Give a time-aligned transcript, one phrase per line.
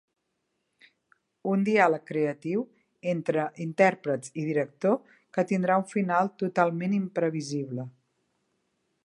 [1.51, 2.63] Un diàleg creatiu
[3.13, 4.99] entre intèrprets i director
[5.37, 7.87] que tindrà un final totalment imprevisible.